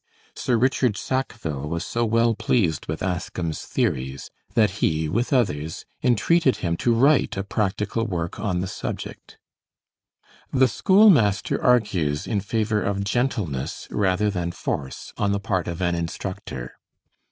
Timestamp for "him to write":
6.65-7.37